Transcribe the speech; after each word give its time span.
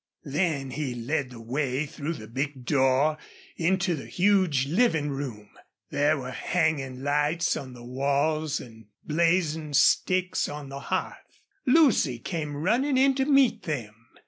Then 0.25 0.71
he 0.71 0.95
led 0.95 1.29
the 1.29 1.39
way 1.39 1.85
through 1.85 2.13
the 2.15 2.25
big 2.27 2.65
door 2.65 3.19
into 3.55 3.93
the 3.93 4.07
huge 4.07 4.65
living 4.65 5.09
room. 5.09 5.51
There 5.91 6.17
were 6.17 6.31
hanging 6.31 7.03
lights 7.03 7.55
on 7.55 7.73
the 7.73 7.83
walls 7.85 8.59
and 8.59 8.87
blazing 9.03 9.73
sticks 9.75 10.49
on 10.49 10.69
the 10.69 10.79
hearth. 10.79 11.43
Lucy 11.67 12.17
came 12.17 12.55
running 12.55 12.97
in 12.97 13.13
to 13.13 13.25
meet 13.25 13.61
them. 13.61 13.93